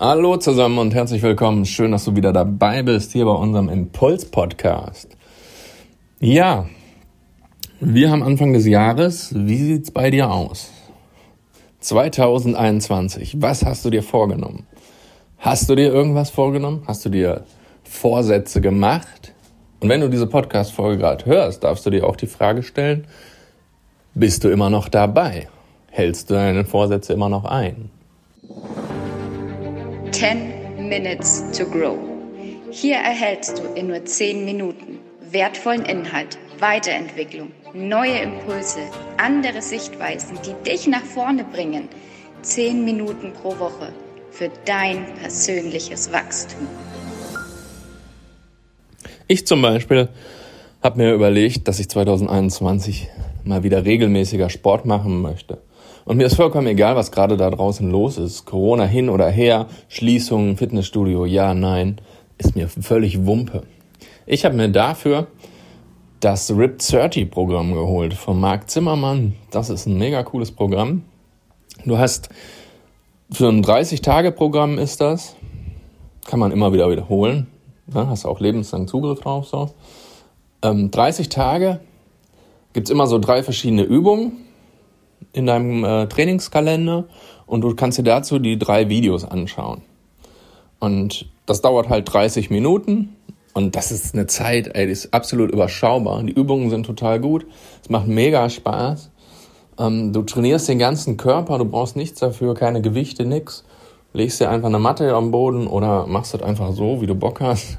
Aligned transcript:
Hallo 0.00 0.36
zusammen 0.36 0.78
und 0.78 0.94
herzlich 0.94 1.24
willkommen. 1.24 1.64
Schön, 1.64 1.90
dass 1.90 2.04
du 2.04 2.14
wieder 2.14 2.32
dabei 2.32 2.84
bist 2.84 3.10
hier 3.10 3.24
bei 3.24 3.32
unserem 3.32 3.68
Impuls-Podcast. 3.68 5.16
Ja, 6.20 6.68
wir 7.80 8.08
haben 8.08 8.22
Anfang 8.22 8.52
des 8.52 8.64
Jahres. 8.64 9.34
Wie 9.34 9.56
sieht's 9.56 9.90
bei 9.90 10.12
dir 10.12 10.30
aus? 10.30 10.70
2021. 11.80 13.42
Was 13.42 13.64
hast 13.64 13.84
du 13.84 13.90
dir 13.90 14.04
vorgenommen? 14.04 14.68
Hast 15.38 15.68
du 15.68 15.74
dir 15.74 15.92
irgendwas 15.92 16.30
vorgenommen? 16.30 16.84
Hast 16.86 17.04
du 17.04 17.08
dir 17.08 17.42
Vorsätze 17.82 18.60
gemacht? 18.60 19.34
Und 19.80 19.88
wenn 19.88 20.00
du 20.00 20.08
diese 20.08 20.28
Podcast-Folge 20.28 20.98
gerade 20.98 21.26
hörst, 21.26 21.64
darfst 21.64 21.84
du 21.84 21.90
dir 21.90 22.06
auch 22.06 22.14
die 22.14 22.28
Frage 22.28 22.62
stellen, 22.62 23.08
bist 24.14 24.44
du 24.44 24.48
immer 24.48 24.70
noch 24.70 24.88
dabei? 24.88 25.48
Hältst 25.90 26.30
du 26.30 26.34
deine 26.34 26.64
Vorsätze 26.64 27.12
immer 27.14 27.28
noch 27.28 27.46
ein? 27.46 27.90
10 30.10 30.88
Minutes 30.88 31.44
to 31.56 31.66
Grow. 31.66 31.98
Hier 32.70 32.96
erhältst 32.96 33.58
du 33.58 33.62
in 33.74 33.88
nur 33.88 34.04
10 34.04 34.44
Minuten 34.44 34.98
wertvollen 35.30 35.84
Inhalt, 35.84 36.38
Weiterentwicklung, 36.58 37.52
neue 37.74 38.18
Impulse, 38.18 38.80
andere 39.18 39.60
Sichtweisen, 39.60 40.38
die 40.46 40.54
dich 40.68 40.86
nach 40.86 41.04
vorne 41.04 41.44
bringen. 41.44 41.88
10 42.42 42.84
Minuten 42.84 43.32
pro 43.32 43.58
Woche 43.58 43.92
für 44.30 44.50
dein 44.64 45.04
persönliches 45.20 46.10
Wachstum. 46.12 46.66
Ich 49.26 49.46
zum 49.46 49.60
Beispiel 49.60 50.08
habe 50.82 50.98
mir 50.98 51.12
überlegt, 51.12 51.68
dass 51.68 51.80
ich 51.80 51.88
2021 51.90 53.08
mal 53.44 53.62
wieder 53.62 53.84
regelmäßiger 53.84 54.48
Sport 54.48 54.86
machen 54.86 55.20
möchte. 55.20 55.58
Und 56.08 56.16
mir 56.16 56.24
ist 56.24 56.36
vollkommen 56.36 56.66
egal, 56.68 56.96
was 56.96 57.12
gerade 57.12 57.36
da 57.36 57.50
draußen 57.50 57.90
los 57.90 58.16
ist. 58.16 58.46
Corona 58.46 58.84
hin 58.84 59.10
oder 59.10 59.28
her, 59.28 59.66
Schließungen, 59.90 60.56
Fitnessstudio, 60.56 61.26
ja, 61.26 61.52
nein, 61.52 62.00
ist 62.38 62.56
mir 62.56 62.66
völlig 62.66 63.26
Wumpe. 63.26 63.64
Ich 64.24 64.46
habe 64.46 64.56
mir 64.56 64.70
dafür 64.70 65.26
das 66.20 66.50
RIP 66.50 66.78
30 66.78 67.30
Programm 67.30 67.74
geholt 67.74 68.14
von 68.14 68.40
Marc 68.40 68.70
Zimmermann. 68.70 69.34
Das 69.50 69.68
ist 69.68 69.84
ein 69.84 69.98
mega 69.98 70.22
cooles 70.22 70.50
Programm. 70.50 71.02
Du 71.84 71.98
hast 71.98 72.30
für 73.30 73.48
ein 73.50 73.62
30-Tage-Programm 73.62 74.78
ist 74.78 75.02
das. 75.02 75.36
Kann 76.24 76.40
man 76.40 76.52
immer 76.52 76.72
wieder 76.72 76.90
wiederholen. 76.90 77.48
Ja, 77.92 78.06
hast 78.06 78.24
auch 78.24 78.40
lebenslang 78.40 78.88
Zugriff 78.88 79.20
drauf. 79.20 79.46
So. 79.46 79.72
Ähm, 80.62 80.90
30 80.90 81.28
Tage 81.28 81.80
gibt 82.72 82.88
es 82.88 82.90
immer 82.90 83.06
so 83.06 83.18
drei 83.18 83.42
verschiedene 83.42 83.82
Übungen 83.82 84.47
in 85.32 85.46
deinem 85.46 85.84
äh, 85.84 86.06
Trainingskalender 86.06 87.04
und 87.46 87.62
du 87.62 87.74
kannst 87.74 87.98
dir 87.98 88.02
dazu 88.02 88.38
die 88.38 88.58
drei 88.58 88.88
Videos 88.88 89.24
anschauen. 89.24 89.82
Und 90.78 91.26
das 91.46 91.60
dauert 91.60 91.88
halt 91.88 92.12
30 92.12 92.50
Minuten 92.50 93.16
und 93.54 93.74
das 93.74 93.90
ist 93.90 94.14
eine 94.14 94.26
Zeit, 94.26 94.70
ey, 94.74 94.86
die 94.86 94.92
ist 94.92 95.12
absolut 95.12 95.50
überschaubar. 95.50 96.22
Die 96.22 96.32
Übungen 96.32 96.70
sind 96.70 96.86
total 96.86 97.20
gut, 97.20 97.46
es 97.82 97.90
macht 97.90 98.06
mega 98.06 98.48
Spaß. 98.48 99.10
Ähm, 99.78 100.12
du 100.12 100.22
trainierst 100.22 100.68
den 100.68 100.78
ganzen 100.78 101.16
Körper, 101.16 101.58
du 101.58 101.64
brauchst 101.64 101.96
nichts 101.96 102.20
dafür, 102.20 102.54
keine 102.54 102.82
Gewichte, 102.82 103.24
nix. 103.24 103.64
Legst 104.12 104.40
dir 104.40 104.50
einfach 104.50 104.68
eine 104.68 104.78
Matte 104.78 105.14
am 105.14 105.30
Boden 105.30 105.66
oder 105.66 106.06
machst 106.06 106.34
das 106.34 106.42
einfach 106.42 106.72
so, 106.72 107.00
wie 107.00 107.06
du 107.06 107.14
Bock 107.14 107.40
hast. 107.40 107.78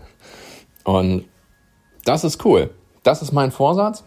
Und 0.84 1.26
das 2.06 2.24
ist 2.24 2.44
cool. 2.46 2.70
Das 3.04 3.22
ist 3.22 3.32
mein 3.32 3.52
Vorsatz 3.52 4.04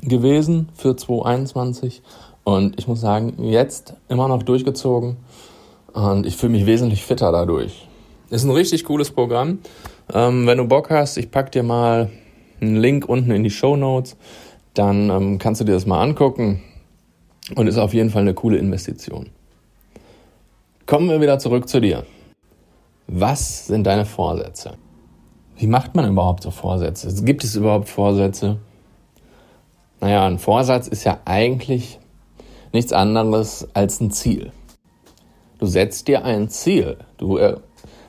gewesen 0.00 0.68
für 0.74 0.96
2021. 0.96 2.02
Und 2.44 2.78
ich 2.78 2.86
muss 2.86 3.00
sagen, 3.00 3.42
jetzt 3.42 3.94
immer 4.08 4.28
noch 4.28 4.42
durchgezogen 4.42 5.16
und 5.94 6.26
ich 6.26 6.36
fühle 6.36 6.52
mich 6.52 6.66
wesentlich 6.66 7.02
fitter 7.02 7.32
dadurch. 7.32 7.88
Ist 8.30 8.44
ein 8.44 8.50
richtig 8.50 8.84
cooles 8.84 9.10
Programm. 9.10 9.60
Ähm, 10.12 10.46
wenn 10.46 10.58
du 10.58 10.68
Bock 10.68 10.90
hast, 10.90 11.16
ich 11.16 11.30
pack 11.30 11.52
dir 11.52 11.62
mal 11.62 12.10
einen 12.60 12.76
Link 12.76 13.08
unten 13.08 13.30
in 13.30 13.44
die 13.44 13.50
Show 13.50 13.76
Notes, 13.76 14.16
dann 14.74 15.08
ähm, 15.08 15.38
kannst 15.38 15.60
du 15.60 15.64
dir 15.64 15.72
das 15.72 15.86
mal 15.86 16.02
angucken 16.02 16.62
und 17.54 17.66
ist 17.66 17.78
auf 17.78 17.94
jeden 17.94 18.10
Fall 18.10 18.22
eine 18.22 18.34
coole 18.34 18.58
Investition. 18.58 19.30
Kommen 20.86 21.08
wir 21.08 21.20
wieder 21.20 21.38
zurück 21.38 21.68
zu 21.68 21.80
dir. 21.80 22.04
Was 23.06 23.66
sind 23.66 23.86
deine 23.86 24.04
Vorsätze? 24.04 24.76
Wie 25.56 25.66
macht 25.66 25.94
man 25.94 26.08
überhaupt 26.08 26.42
so 26.42 26.50
Vorsätze? 26.50 27.24
Gibt 27.24 27.44
es 27.44 27.54
überhaupt 27.54 27.88
Vorsätze? 27.88 28.58
Naja, 30.00 30.26
ein 30.26 30.38
Vorsatz 30.38 30.88
ist 30.88 31.04
ja 31.04 31.20
eigentlich 31.24 31.98
nichts 32.74 32.92
anderes 32.92 33.68
als 33.72 34.00
ein 34.00 34.10
Ziel. 34.10 34.52
Du 35.58 35.66
setzt 35.66 36.08
dir 36.08 36.24
ein 36.24 36.50
Ziel. 36.50 36.98
Du 37.16 37.38
äh, 37.38 37.56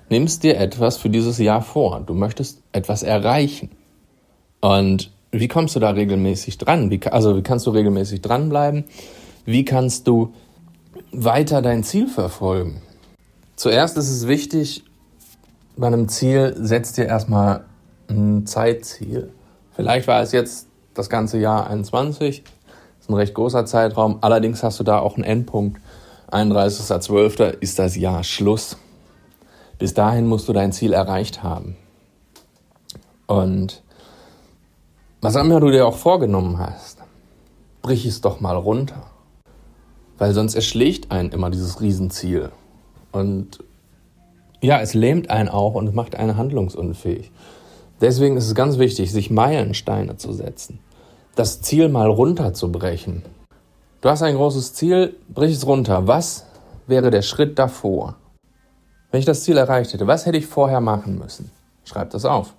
nimmst 0.10 0.44
dir 0.44 0.58
etwas 0.58 0.98
für 0.98 1.10
dieses 1.10 1.38
Jahr 1.38 1.62
vor. 1.62 2.02
Du 2.02 2.14
möchtest 2.14 2.62
etwas 2.72 3.04
erreichen. 3.04 3.70
Und 4.60 5.12
wie 5.32 5.48
kommst 5.48 5.76
du 5.76 5.80
da 5.80 5.92
regelmäßig 5.92 6.58
dran? 6.58 6.90
Wie, 6.90 7.00
also 7.10 7.38
wie 7.38 7.44
kannst 7.44 7.68
du 7.68 7.72
regelmäßig 7.72 8.22
dranbleiben? 8.22 8.86
Wie 9.46 9.64
kannst 9.64 10.08
du 10.08 10.34
weiter 11.12 11.62
dein 11.62 11.84
Ziel 11.84 12.08
verfolgen? 12.08 12.82
Zuerst 13.56 13.98
ist 13.98 14.10
es 14.10 14.28
wichtig, 14.28 14.84
bei 15.78 15.88
einem 15.88 16.10
Ziel 16.10 16.56
setzt 16.58 16.98
dir 16.98 17.06
erstmal 17.06 17.66
ein 18.08 18.46
Zeitziel. 18.46 19.32
Vielleicht 19.76 20.08
war 20.08 20.22
es 20.22 20.32
jetzt 20.32 20.68
das 20.94 21.10
ganze 21.10 21.38
Jahr 21.38 21.68
21, 21.68 22.44
ist 23.06 23.10
ein 23.12 23.16
recht 23.16 23.36
großer 23.36 23.68
Zeitraum. 23.68 24.18
Allerdings 24.22 24.64
hast 24.64 24.80
du 24.80 24.84
da 24.84 24.98
auch 24.98 25.14
einen 25.14 25.24
Endpunkt. 25.24 25.80
31.12. 26.32 27.60
ist 27.60 27.78
das 27.78 27.96
Jahr 27.96 28.24
Schluss. 28.24 28.78
Bis 29.78 29.94
dahin 29.94 30.26
musst 30.26 30.50
du 30.50 30.54
dein 30.54 30.72
Ziel 30.72 30.92
erreicht 30.92 31.44
haben. 31.44 31.76
Und 33.28 33.84
was 35.22 35.36
immer 35.36 35.60
du 35.60 35.70
dir 35.70 35.86
auch 35.86 35.98
vorgenommen 35.98 36.58
hast, 36.58 36.98
brich 37.84 38.08
es 38.08 38.22
doch 38.22 38.40
mal 38.40 38.56
runter. 38.56 39.04
Weil 40.18 40.34
sonst 40.34 40.56
erschlägt 40.56 41.12
einen 41.12 41.30
immer 41.30 41.52
dieses 41.52 41.82
Riesenziel. 41.82 42.50
Und 43.12 43.64
ja, 44.62 44.82
es 44.82 44.96
lähmt 44.96 45.30
einen 45.30 45.50
auch 45.50 45.76
und 45.76 45.94
macht 45.94 46.16
einen 46.16 46.38
handlungsunfähig. 46.38 47.32
Deswegen 48.02 48.36
ist 48.36 48.48
es 48.48 48.56
ganz 48.56 48.80
wichtig, 48.80 49.12
sich 49.12 49.30
Meilensteine 49.30 50.18
zu 50.18 50.34
setzen 50.34 50.80
das 51.36 51.62
Ziel 51.62 51.90
mal 51.90 52.10
runterzubrechen. 52.10 53.24
Du 54.02 54.10
hast 54.10 54.22
ein 54.22 54.36
großes 54.36 54.74
Ziel, 54.74 55.16
brich 55.30 55.54
es 55.54 55.68
runter. 55.68 56.08
Was 56.08 56.46
wäre 56.88 57.12
der 57.12 57.22
Schritt 57.22 57.60
davor? 57.60 58.16
Wenn 59.12 59.20
ich 59.20 59.26
das 59.26 59.44
Ziel 59.44 59.58
erreicht 59.58 59.94
hätte, 59.94 60.08
was 60.08 60.26
hätte 60.26 60.38
ich 60.38 60.48
vorher 60.48 60.82
machen 60.82 61.20
müssen? 61.20 61.52
Schreib 61.84 62.10
das 62.12 62.26
auf. 62.26 62.54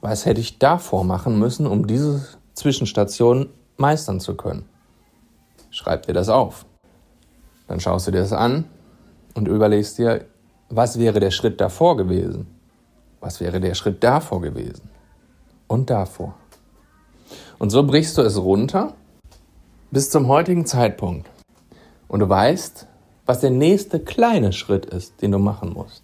Was 0.00 0.26
hätte 0.26 0.40
ich 0.40 0.58
davor 0.58 1.04
machen 1.04 1.38
müssen, 1.38 1.66
um 1.66 1.86
diese 1.86 2.26
Zwischenstation 2.54 3.48
meistern 3.76 4.20
zu 4.20 4.34
können? 4.36 4.64
Schreib 5.70 6.06
dir 6.06 6.12
das 6.12 6.28
auf. 6.28 6.66
Dann 7.68 7.80
schaust 7.80 8.06
du 8.06 8.10
dir 8.10 8.20
das 8.20 8.32
an 8.32 8.64
und 9.34 9.48
überlegst 9.48 9.98
dir, 9.98 10.26
was 10.68 10.98
wäre 10.98 11.20
der 11.20 11.30
Schritt 11.30 11.60
davor 11.60 11.96
gewesen? 11.96 12.46
Was 13.20 13.40
wäre 13.40 13.60
der 13.60 13.74
Schritt 13.74 14.02
davor 14.02 14.40
gewesen? 14.40 14.90
Und 15.68 15.88
davor. 15.88 16.34
Und 17.58 17.70
so 17.70 17.84
brichst 17.84 18.18
du 18.18 18.22
es 18.22 18.38
runter 18.38 18.94
bis 19.92 20.10
zum 20.10 20.26
heutigen 20.26 20.66
Zeitpunkt. 20.66 21.30
Und 22.08 22.20
du 22.20 22.28
weißt, 22.28 22.86
was 23.26 23.40
der 23.40 23.50
nächste 23.50 24.00
kleine 24.00 24.52
Schritt 24.52 24.86
ist, 24.86 25.22
den 25.22 25.30
du 25.30 25.38
machen 25.38 25.72
musst. 25.72 26.02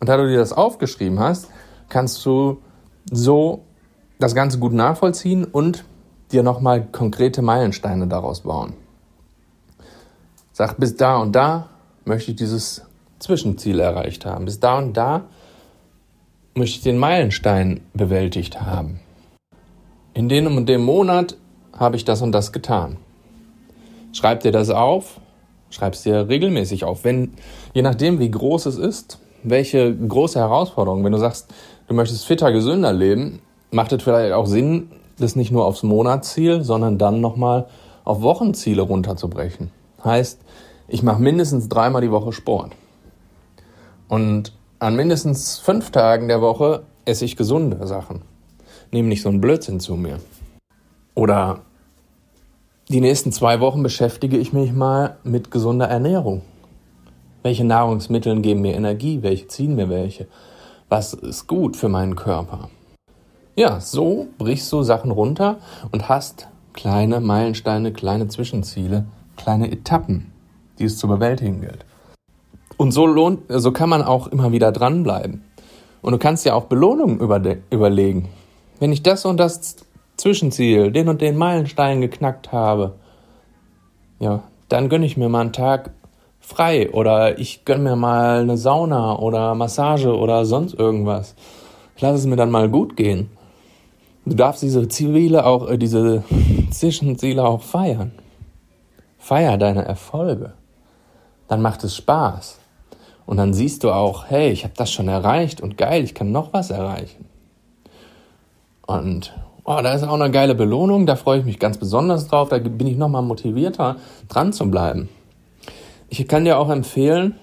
Und 0.00 0.08
da 0.08 0.16
du 0.16 0.28
dir 0.28 0.38
das 0.38 0.52
aufgeschrieben 0.52 1.18
hast, 1.18 1.48
kannst 1.88 2.24
du 2.26 2.58
so 3.10 3.62
das 4.18 4.34
Ganze 4.34 4.58
gut 4.58 4.72
nachvollziehen 4.72 5.44
und 5.44 5.84
dir 6.32 6.42
nochmal 6.42 6.86
konkrete 6.86 7.42
Meilensteine 7.42 8.06
daraus 8.06 8.40
bauen. 8.40 8.74
Sag, 10.52 10.78
bis 10.78 10.96
da 10.96 11.16
und 11.18 11.32
da 11.32 11.68
möchte 12.04 12.32
ich 12.32 12.36
dieses 12.36 12.82
Zwischenziel 13.18 13.80
erreicht 13.80 14.26
haben. 14.26 14.44
Bis 14.44 14.60
da 14.60 14.78
und 14.78 14.94
da 14.94 15.24
möchte 16.54 16.76
ich 16.76 16.82
den 16.82 16.98
Meilenstein 16.98 17.80
bewältigt 17.94 18.60
haben 18.60 19.00
in 20.14 20.28
dem 20.28 20.56
und 20.56 20.68
dem 20.68 20.82
Monat 20.82 21.36
habe 21.76 21.96
ich 21.96 22.04
das 22.04 22.22
und 22.22 22.32
das 22.32 22.52
getan. 22.52 22.96
Schreib 24.12 24.40
dir 24.40 24.52
das 24.52 24.70
auf, 24.70 25.20
schreib 25.70 25.94
es 25.94 26.02
dir 26.02 26.28
regelmäßig 26.28 26.84
auf. 26.84 27.04
Wenn, 27.04 27.34
je 27.74 27.82
nachdem, 27.82 28.18
wie 28.18 28.30
groß 28.30 28.66
es 28.66 28.76
ist, 28.76 29.18
welche 29.42 29.94
große 29.94 30.38
Herausforderung, 30.38 31.04
wenn 31.04 31.12
du 31.12 31.18
sagst, 31.18 31.52
du 31.86 31.94
möchtest 31.94 32.26
fitter, 32.26 32.52
gesünder 32.52 32.92
leben, 32.92 33.40
macht 33.70 33.92
es 33.92 34.02
vielleicht 34.02 34.32
auch 34.32 34.46
Sinn, 34.46 34.90
das 35.18 35.36
nicht 35.36 35.52
nur 35.52 35.64
aufs 35.64 35.82
Monatsziel, 35.82 36.64
sondern 36.64 36.98
dann 36.98 37.20
nochmal 37.20 37.66
auf 38.04 38.22
Wochenziele 38.22 38.82
runterzubrechen. 38.82 39.70
Heißt, 40.02 40.40
ich 40.88 41.02
mache 41.02 41.22
mindestens 41.22 41.68
dreimal 41.68 42.02
die 42.02 42.10
Woche 42.10 42.32
Sport. 42.32 42.72
Und 44.08 44.52
an 44.80 44.96
mindestens 44.96 45.58
fünf 45.58 45.90
Tagen 45.92 46.26
der 46.26 46.40
Woche 46.40 46.82
esse 47.04 47.24
ich 47.24 47.36
gesunde 47.36 47.86
Sachen 47.86 48.22
nehme 48.90 49.08
nicht 49.08 49.22
so 49.22 49.28
einen 49.28 49.40
Blödsinn 49.40 49.80
zu 49.80 49.96
mir. 49.96 50.20
Oder 51.14 51.60
die 52.88 53.00
nächsten 53.00 53.32
zwei 53.32 53.60
Wochen 53.60 53.82
beschäftige 53.82 54.36
ich 54.36 54.52
mich 54.52 54.72
mal 54.72 55.16
mit 55.22 55.50
gesunder 55.50 55.86
Ernährung. 55.86 56.42
Welche 57.42 57.64
Nahrungsmittel 57.64 58.40
geben 58.40 58.62
mir 58.62 58.74
Energie? 58.74 59.22
Welche 59.22 59.48
ziehen 59.48 59.76
mir 59.76 59.88
welche? 59.88 60.26
Was 60.88 61.14
ist 61.14 61.46
gut 61.46 61.76
für 61.76 61.88
meinen 61.88 62.16
Körper? 62.16 62.68
Ja, 63.56 63.80
so 63.80 64.28
brichst 64.38 64.72
du 64.72 64.82
Sachen 64.82 65.10
runter 65.10 65.58
und 65.90 66.08
hast 66.08 66.48
kleine 66.72 67.20
Meilensteine, 67.20 67.92
kleine 67.92 68.28
Zwischenziele, 68.28 69.04
kleine 69.36 69.70
Etappen, 69.70 70.32
die 70.78 70.84
es 70.84 70.98
zu 70.98 71.08
bewältigen 71.08 71.60
gilt. 71.60 71.84
Und 72.76 72.92
so 72.92 73.06
lohnt, 73.06 73.40
so 73.48 73.72
kann 73.72 73.88
man 73.88 74.02
auch 74.02 74.28
immer 74.28 74.52
wieder 74.52 74.72
dranbleiben. 74.72 75.44
Und 76.02 76.12
du 76.12 76.18
kannst 76.18 76.46
ja 76.46 76.54
auch 76.54 76.64
Belohnungen 76.64 77.20
überlegen. 77.70 78.28
Wenn 78.80 78.92
ich 78.92 79.02
das 79.02 79.26
und 79.26 79.36
das 79.36 79.76
Zwischenziel, 80.16 80.90
den 80.90 81.08
und 81.08 81.20
den 81.20 81.36
Meilenstein 81.36 82.00
geknackt 82.00 82.50
habe, 82.50 82.94
ja, 84.18 84.42
dann 84.70 84.88
gönne 84.88 85.04
ich 85.04 85.18
mir 85.18 85.28
mal 85.28 85.42
einen 85.42 85.52
Tag 85.52 85.90
frei 86.40 86.90
oder 86.90 87.38
ich 87.38 87.66
gönne 87.66 87.90
mir 87.90 87.96
mal 87.96 88.40
eine 88.40 88.56
Sauna 88.56 89.18
oder 89.18 89.54
Massage 89.54 90.16
oder 90.16 90.46
sonst 90.46 90.74
irgendwas. 90.74 91.34
Ich 91.94 92.00
lasse 92.00 92.16
es 92.16 92.26
mir 92.26 92.36
dann 92.36 92.50
mal 92.50 92.70
gut 92.70 92.96
gehen. 92.96 93.30
Du 94.24 94.34
darfst 94.34 94.62
diese 94.62 94.88
Ziele 94.88 95.44
auch, 95.44 95.68
äh, 95.68 95.76
diese 95.76 96.24
Zwischenziele 96.70 97.44
auch 97.44 97.62
feiern. 97.62 98.12
Feier 99.18 99.58
deine 99.58 99.84
Erfolge. 99.84 100.54
Dann 101.48 101.60
macht 101.60 101.84
es 101.84 101.96
Spaß. 101.96 102.58
Und 103.26 103.36
dann 103.36 103.52
siehst 103.52 103.84
du 103.84 103.90
auch, 103.90 104.24
hey, 104.28 104.50
ich 104.50 104.64
habe 104.64 104.74
das 104.76 104.90
schon 104.90 105.08
erreicht 105.08 105.60
und 105.60 105.76
geil, 105.76 106.02
ich 106.02 106.14
kann 106.14 106.32
noch 106.32 106.54
was 106.54 106.70
erreichen. 106.70 107.29
Und 108.90 109.32
oh, 109.62 109.78
da 109.82 109.94
ist 109.94 110.02
auch 110.02 110.14
eine 110.14 110.32
geile 110.32 110.56
Belohnung, 110.56 111.06
da 111.06 111.14
freue 111.14 111.38
ich 111.38 111.44
mich 111.44 111.60
ganz 111.60 111.78
besonders 111.78 112.26
drauf, 112.26 112.48
da 112.48 112.58
bin 112.58 112.88
ich 112.88 112.96
nochmal 112.96 113.22
motivierter, 113.22 113.96
dran 114.28 114.52
zu 114.52 114.68
bleiben. 114.68 115.08
Ich 116.08 116.26
kann 116.26 116.44
dir 116.44 116.58
auch 116.58 116.70
empfehlen, 116.70 117.36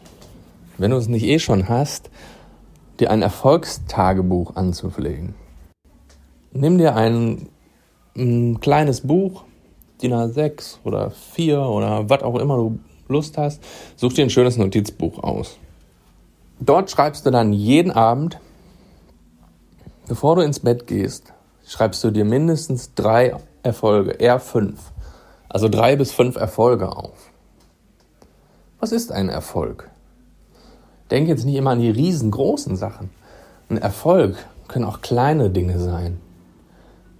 wenn 0.77 0.91
du 0.91 0.97
es 0.97 1.07
nicht 1.07 1.23
eh 1.23 1.39
schon 1.39 1.69
hast, 1.69 2.09
dir 2.99 3.11
ein 3.11 3.21
Erfolgstagebuch 3.21 4.57
anzupflegen. 4.57 5.35
Nimm 6.51 6.77
dir 6.77 6.97
ein, 6.97 7.47
ein 8.17 8.59
kleines 8.59 9.07
Buch, 9.07 9.45
DIN 10.01 10.13
A6 10.13 10.79
oder 10.83 11.11
4 11.11 11.61
oder 11.61 12.09
was 12.09 12.23
auch 12.23 12.35
immer 12.39 12.57
du 12.57 12.79
Lust 13.07 13.37
hast, 13.37 13.63
such 13.95 14.11
dir 14.11 14.25
ein 14.25 14.29
schönes 14.29 14.57
Notizbuch 14.57 15.23
aus. 15.23 15.57
Dort 16.59 16.91
schreibst 16.91 17.25
du 17.25 17.31
dann 17.31 17.53
jeden 17.53 17.91
Abend, 17.91 18.37
bevor 20.09 20.35
du 20.35 20.41
ins 20.41 20.59
Bett 20.59 20.87
gehst, 20.87 21.31
schreibst 21.67 22.03
du 22.03 22.11
dir 22.11 22.25
mindestens 22.25 22.93
drei 22.95 23.35
Erfolge, 23.63 24.11
eher 24.11 24.39
fünf. 24.39 24.91
Also 25.49 25.69
drei 25.69 25.95
bis 25.95 26.11
fünf 26.11 26.35
Erfolge 26.35 26.95
auf. 26.95 27.31
Was 28.79 28.91
ist 28.91 29.11
ein 29.11 29.29
Erfolg? 29.29 29.89
Denk 31.11 31.27
jetzt 31.27 31.45
nicht 31.45 31.55
immer 31.55 31.71
an 31.71 31.79
die 31.79 31.89
riesengroßen 31.89 32.75
Sachen. 32.75 33.09
Ein 33.69 33.77
Erfolg 33.77 34.37
können 34.67 34.85
auch 34.85 35.01
kleine 35.01 35.49
Dinge 35.49 35.79
sein. 35.79 36.19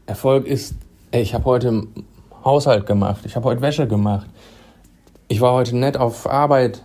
Erfolg 0.06 0.46
ist, 0.46 0.76
ey, 1.12 1.22
ich 1.22 1.34
habe 1.34 1.46
heute 1.46 1.88
Haushalt 2.44 2.86
gemacht, 2.86 3.22
ich 3.26 3.36
habe 3.36 3.46
heute 3.46 3.62
Wäsche 3.62 3.88
gemacht, 3.88 4.28
ich 5.28 5.42
war 5.42 5.54
heute 5.54 5.76
nett 5.76 5.98
auf 5.98 6.30
Arbeit, 6.30 6.82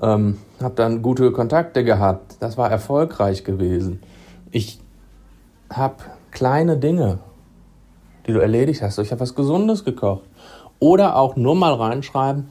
ähm, 0.00 0.38
habe 0.60 0.74
dann 0.74 1.02
gute 1.02 1.30
Kontakte 1.30 1.84
gehabt, 1.84 2.36
das 2.40 2.56
war 2.56 2.70
erfolgreich 2.70 3.44
gewesen. 3.44 4.00
Ich 4.50 4.80
habe 5.70 5.96
kleine 6.38 6.76
Dinge, 6.76 7.18
die 8.24 8.32
du 8.32 8.38
erledigt 8.38 8.80
hast. 8.80 8.96
Ich 9.00 9.10
habe 9.10 9.22
was 9.22 9.34
Gesundes 9.34 9.84
gekocht. 9.84 10.22
Oder 10.78 11.16
auch 11.16 11.34
nur 11.34 11.56
mal 11.56 11.74
reinschreiben, 11.74 12.46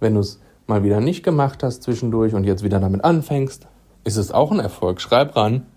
wenn 0.00 0.14
du 0.14 0.20
es 0.20 0.40
mal 0.66 0.82
wieder 0.82 1.00
nicht 1.00 1.22
gemacht 1.22 1.62
hast 1.62 1.84
zwischendurch 1.84 2.34
und 2.34 2.42
jetzt 2.42 2.64
wieder 2.64 2.80
damit 2.80 3.04
anfängst, 3.04 3.68
ist 4.02 4.16
es 4.16 4.32
auch 4.32 4.50
ein 4.50 4.58
Erfolg. 4.58 5.00
Schreib 5.00 5.36
ran. 5.36 5.68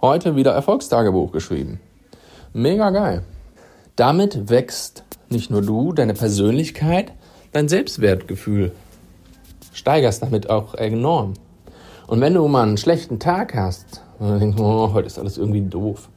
Heute 0.00 0.34
wieder 0.34 0.52
Erfolgstagebuch 0.52 1.30
geschrieben. 1.30 1.78
Mega 2.54 2.88
geil. 2.88 3.22
Damit 3.94 4.48
wächst 4.48 5.04
nicht 5.28 5.50
nur 5.50 5.60
du, 5.60 5.92
deine 5.92 6.14
Persönlichkeit, 6.14 7.12
dein 7.52 7.68
Selbstwertgefühl. 7.68 8.72
Steigerst 9.74 10.22
damit 10.22 10.48
auch 10.48 10.74
enorm. 10.74 11.34
Und 12.06 12.22
wenn 12.22 12.32
du 12.32 12.48
mal 12.48 12.62
einen 12.62 12.78
schlechten 12.78 13.18
Tag 13.18 13.54
hast, 13.54 14.00
und 14.18 14.30
dann 14.30 14.40
denkst, 14.40 14.58
oh, 14.58 14.94
heute 14.94 15.06
ist 15.06 15.18
alles 15.18 15.36
irgendwie 15.36 15.60
doof, 15.60 16.08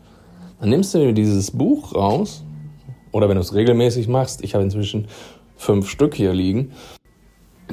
dann 0.59 0.69
nimmst 0.69 0.93
du 0.93 0.99
dir 0.99 1.13
dieses 1.13 1.51
Buch 1.51 1.95
raus, 1.95 2.43
oder 3.11 3.27
wenn 3.29 3.35
du 3.35 3.41
es 3.41 3.53
regelmäßig 3.53 4.07
machst, 4.07 4.43
ich 4.43 4.53
habe 4.53 4.63
inzwischen 4.63 5.07
fünf 5.55 5.89
Stück 5.89 6.15
hier 6.15 6.33
liegen, 6.33 6.71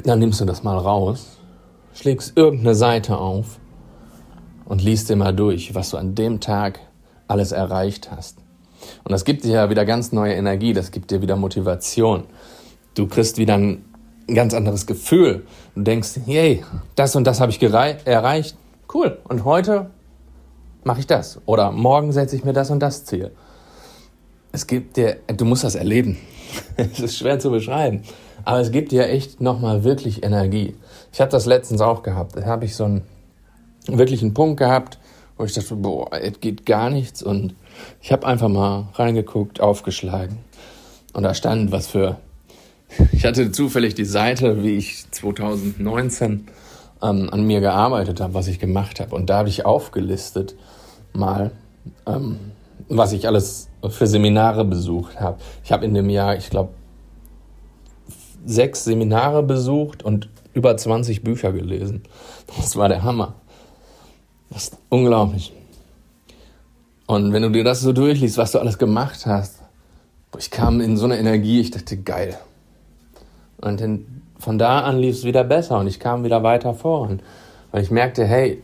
dann 0.03 0.19
nimmst 0.19 0.41
du 0.41 0.45
das 0.45 0.63
mal 0.63 0.77
raus, 0.77 1.39
schlägst 1.93 2.37
irgendeine 2.37 2.75
Seite 2.75 3.17
auf 3.17 3.59
und 4.65 4.83
liest 4.83 5.09
dir 5.09 5.15
mal 5.15 5.33
durch, 5.33 5.75
was 5.75 5.91
du 5.91 5.97
an 5.97 6.15
dem 6.15 6.39
Tag 6.39 6.79
alles 7.27 7.51
erreicht 7.51 8.11
hast. 8.11 8.37
Und 9.03 9.11
das 9.11 9.25
gibt 9.25 9.43
dir 9.43 9.51
ja 9.51 9.69
wieder 9.69 9.85
ganz 9.85 10.11
neue 10.11 10.33
Energie, 10.33 10.73
das 10.73 10.91
gibt 10.91 11.11
dir 11.11 11.21
wieder 11.21 11.35
Motivation. 11.35 12.23
Du 12.93 13.07
kriegst 13.07 13.37
wieder 13.37 13.55
ein 13.55 13.83
ganz 14.27 14.53
anderes 14.53 14.85
Gefühl. 14.85 15.45
Du 15.75 15.81
denkst, 15.81 16.19
yay, 16.25 16.63
das 16.95 17.15
und 17.15 17.25
das 17.25 17.39
habe 17.39 17.51
ich 17.51 17.61
erreicht. 17.61 18.57
Cool. 18.93 19.17
Und 19.27 19.45
heute 19.45 19.89
mache 20.87 21.01
ich 21.01 21.07
das. 21.07 21.39
Oder 21.45 21.71
morgen 21.71 22.11
setze 22.11 22.35
ich 22.35 22.43
mir 22.43 22.53
das 22.53 22.71
und 22.71 22.79
das 22.79 23.05
Ziel. 23.05 23.31
Es 24.51 24.65
gibt 24.65 24.97
dir, 24.97 25.17
du 25.27 25.45
musst 25.45 25.63
das 25.63 25.75
erleben. 25.75 26.17
es 26.77 26.99
ist 26.99 27.17
schwer 27.17 27.37
zu 27.37 27.51
beschreiben. 27.51 28.01
Aber 28.43 28.59
es 28.59 28.71
gibt 28.71 28.91
dir 28.91 29.07
echt 29.07 29.41
nochmal 29.41 29.83
wirklich 29.83 30.23
Energie. 30.23 30.75
Ich 31.11 31.21
habe 31.21 31.29
das 31.29 31.45
letztens 31.45 31.81
auch 31.81 32.01
gehabt. 32.01 32.35
Da 32.37 32.45
habe 32.45 32.65
ich 32.65 32.75
so 32.75 32.85
einen 32.85 33.03
wirklichen 33.87 34.33
Punkt 34.33 34.57
gehabt, 34.57 34.97
wo 35.37 35.43
ich 35.43 35.53
dachte, 35.53 35.75
boah, 35.75 36.11
es 36.13 36.39
geht 36.39 36.65
gar 36.65 36.89
nichts. 36.89 37.21
Und 37.21 37.53
ich 38.01 38.11
habe 38.11 38.25
einfach 38.25 38.47
mal 38.47 38.87
reingeguckt, 38.93 39.59
aufgeschlagen. 39.59 40.39
Und 41.13 41.23
da 41.23 41.33
stand 41.33 41.71
was 41.71 41.87
für. 41.87 42.17
Ich 43.11 43.25
hatte 43.25 43.51
zufällig 43.51 43.95
die 43.95 44.05
Seite, 44.05 44.63
wie 44.63 44.77
ich 44.77 45.11
2019 45.11 46.47
ähm, 47.03 47.29
an 47.29 47.45
mir 47.45 47.59
gearbeitet 47.59 48.21
habe, 48.21 48.33
was 48.33 48.47
ich 48.47 48.59
gemacht 48.59 49.01
habe. 49.01 49.13
Und 49.13 49.29
da 49.29 49.39
habe 49.39 49.49
ich 49.49 49.65
aufgelistet 49.65 50.55
mal, 51.17 51.51
ähm, 52.05 52.37
was 52.89 53.11
ich 53.11 53.27
alles 53.27 53.69
für 53.89 54.07
Seminare 54.07 54.63
besucht 54.65 55.19
habe. 55.19 55.37
Ich 55.63 55.71
habe 55.71 55.85
in 55.85 55.93
dem 55.93 56.09
Jahr, 56.09 56.37
ich 56.37 56.49
glaube, 56.49 56.69
sechs 58.45 58.85
Seminare 58.85 59.43
besucht 59.43 60.03
und 60.03 60.29
über 60.53 60.75
20 60.75 61.23
Bücher 61.23 61.51
gelesen. 61.51 62.03
Das 62.57 62.75
war 62.75 62.89
der 62.89 63.03
Hammer. 63.03 63.35
Das 64.49 64.63
ist 64.63 64.77
unglaublich. 64.89 65.53
Und 67.05 67.33
wenn 67.33 67.43
du 67.43 67.51
dir 67.51 67.63
das 67.63 67.81
so 67.81 67.93
durchliest, 67.93 68.37
was 68.37 68.51
du 68.51 68.59
alles 68.59 68.77
gemacht 68.77 69.25
hast, 69.25 69.59
ich 70.37 70.51
kam 70.51 70.81
in 70.81 70.97
so 70.97 71.05
eine 71.05 71.17
Energie, 71.17 71.61
ich 71.61 71.71
dachte, 71.71 71.97
geil. 71.97 72.37
Und 73.57 73.81
von 74.39 74.57
da 74.57 74.81
an 74.81 74.99
lief 74.99 75.17
es 75.17 75.23
wieder 75.23 75.43
besser 75.43 75.79
und 75.79 75.87
ich 75.87 75.99
kam 75.99 76.23
wieder 76.23 76.43
weiter 76.43 76.73
voran. 76.73 77.21
Weil 77.71 77.83
ich 77.83 77.91
merkte, 77.91 78.25
hey, 78.25 78.61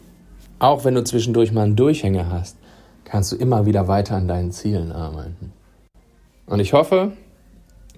auch 0.63 0.85
wenn 0.85 0.95
du 0.95 1.03
zwischendurch 1.03 1.51
mal 1.51 1.63
einen 1.63 1.75
Durchhänger 1.75 2.29
hast, 2.29 2.57
kannst 3.03 3.31
du 3.31 3.35
immer 3.35 3.65
wieder 3.65 3.87
weiter 3.87 4.15
an 4.15 4.27
deinen 4.27 4.51
Zielen 4.51 4.91
arbeiten. 4.91 5.51
Und 6.45 6.59
ich 6.59 6.73
hoffe, 6.73 7.11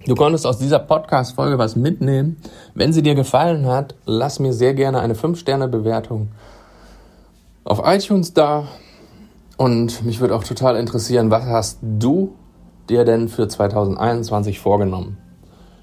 Du 0.04 0.14
konntest 0.14 0.46
aus 0.46 0.58
dieser 0.58 0.78
Podcast-Folge 0.78 1.58
was 1.58 1.74
mitnehmen. 1.74 2.36
Wenn 2.74 2.92
sie 2.92 3.02
dir 3.02 3.16
gefallen 3.16 3.66
hat, 3.66 3.96
lass 4.04 4.38
mir 4.38 4.52
sehr 4.52 4.72
gerne 4.72 5.00
eine 5.00 5.14
5-Sterne-Bewertung 5.14 6.28
auf 7.64 7.82
iTunes 7.84 8.32
da. 8.32 8.68
Und 9.56 10.04
mich 10.04 10.20
würde 10.20 10.36
auch 10.36 10.44
total 10.44 10.76
interessieren, 10.76 11.32
was 11.32 11.46
hast 11.46 11.78
du 11.82 12.36
dir 12.88 13.04
denn 13.04 13.28
für 13.28 13.48
2021 13.48 14.60
vorgenommen? 14.60 15.18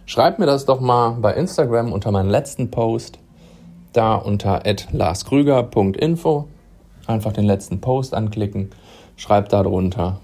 Schreib 0.06 0.40
mir 0.40 0.46
das 0.46 0.66
doch 0.66 0.80
mal 0.80 1.18
bei 1.20 1.34
Instagram 1.34 1.92
unter 1.92 2.12
meinen 2.12 2.30
letzten 2.30 2.72
Post, 2.72 3.20
da 3.92 4.16
unter 4.16 4.64
larskrüger.info. 4.94 6.48
Einfach 7.08 7.34
den 7.34 7.46
letzten 7.46 7.82
Post 7.82 8.14
anklicken, 8.14 8.72
schreib 9.18 9.50
da 9.50 9.64
drunter. 9.64 10.20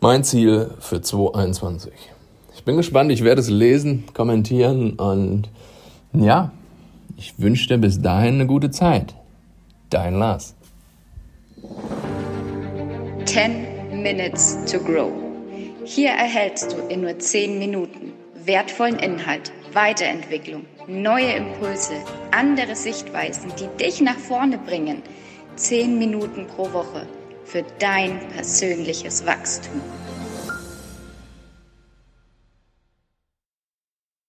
Mein 0.00 0.22
Ziel 0.22 0.70
für 0.80 1.00
2021. 1.00 1.92
Ich 2.54 2.64
bin 2.64 2.76
gespannt, 2.76 3.10
ich 3.10 3.24
werde 3.24 3.40
es 3.40 3.48
lesen, 3.48 4.04
kommentieren 4.12 4.94
und 4.94 5.48
ja, 6.12 6.52
ich 7.16 7.38
wünsche 7.38 7.68
dir 7.68 7.78
bis 7.78 8.00
dahin 8.00 8.34
eine 8.34 8.46
gute 8.46 8.70
Zeit. 8.70 9.14
Dein 9.90 10.14
Lars. 10.14 10.54
10 13.24 14.02
Minutes 14.02 14.58
to 14.70 14.78
Grow. 14.78 15.10
Hier 15.84 16.10
erhältst 16.10 16.72
du 16.72 16.76
in 16.88 17.02
nur 17.02 17.18
10 17.18 17.58
Minuten 17.58 18.12
wertvollen 18.46 18.98
Inhalt, 18.98 19.52
Weiterentwicklung, 19.72 20.66
neue 20.86 21.32
Impulse, 21.32 21.94
andere 22.30 22.76
Sichtweisen, 22.76 23.52
die 23.58 23.82
dich 23.82 24.00
nach 24.00 24.18
vorne 24.18 24.58
bringen. 24.58 25.02
10 25.56 25.98
Minuten 25.98 26.46
pro 26.46 26.72
Woche 26.72 27.06
für 27.44 27.64
dein 27.78 28.28
persönliches 28.30 29.24
Wachstum. 29.26 29.80